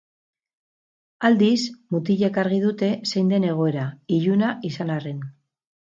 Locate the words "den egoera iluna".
3.35-4.51